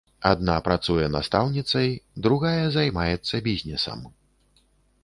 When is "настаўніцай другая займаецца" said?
1.17-3.45